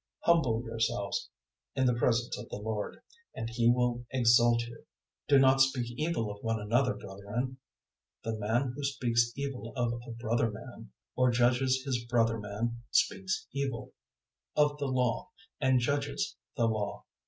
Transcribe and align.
004:010 0.25 0.33
Humble 0.33 0.63
yourselves 0.65 1.29
in 1.75 1.85
the 1.85 1.93
presence 1.93 2.35
of 2.35 2.49
the 2.49 2.57
Lord, 2.57 3.01
and 3.35 3.47
He 3.51 3.69
will 3.69 4.03
exalt 4.09 4.63
you. 4.63 4.77
004:011 5.29 5.29
Do 5.29 5.37
not 5.37 5.61
speak 5.61 5.91
evil 5.95 6.31
of 6.31 6.39
one 6.41 6.59
another, 6.59 6.95
brethren. 6.95 7.57
The 8.23 8.39
man 8.39 8.73
who 8.75 8.83
speaks 8.83 9.31
evil 9.35 9.71
of 9.75 10.01
a 10.07 10.11
brother 10.13 10.49
man 10.49 10.89
or 11.15 11.29
judges 11.29 11.83
his 11.85 12.03
brother 12.05 12.39
man 12.39 12.81
speaks 12.89 13.45
evil 13.53 13.93
of 14.55 14.75
the 14.79 14.87
Law 14.87 15.29
and 15.59 15.79
judges 15.79 16.35
the 16.57 16.65
Law. 16.65 17.05